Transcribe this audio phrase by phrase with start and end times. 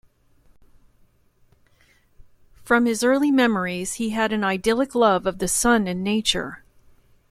[2.63, 6.63] From his early memories he had an idyllic love of the sun and nature.